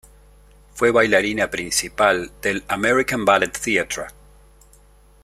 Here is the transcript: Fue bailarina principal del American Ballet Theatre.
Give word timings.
Fue 0.73 0.89
bailarina 0.89 1.51
principal 1.51 2.31
del 2.41 2.63
American 2.67 3.23
Ballet 3.23 3.51
Theatre. 3.51 4.05